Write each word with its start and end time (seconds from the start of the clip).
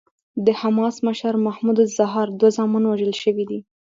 د 0.45 0.47
حماس 0.61 0.95
مشر 1.07 1.33
محمود 1.45 1.77
الزهار 1.85 2.27
دوه 2.39 2.49
زامن 2.57 2.83
وژل 2.87 3.13
شوي 3.23 3.45
دي. 3.49 3.59